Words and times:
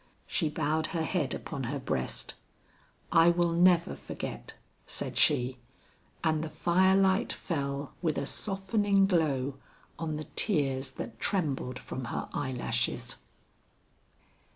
She 0.25 0.49
bowed 0.49 0.87
her 0.97 1.03
head 1.03 1.35
upon 1.35 1.65
her 1.65 1.77
breast. 1.77 2.33
"I 3.11 3.29
will 3.29 3.51
never 3.51 3.93
forget," 3.95 4.53
said 4.87 5.15
she, 5.15 5.59
and 6.23 6.43
the 6.43 6.49
fire 6.49 6.95
light 6.95 7.31
fell 7.31 7.93
with 8.01 8.17
a 8.17 8.25
softening 8.25 9.05
glow 9.05 9.57
on 9.99 10.15
the 10.17 10.25
tears 10.35 10.89
that 10.93 11.19
trembled 11.19 11.77
from 11.77 12.05
her 12.05 12.29
eye 12.33 12.51
lashes. 12.51 13.17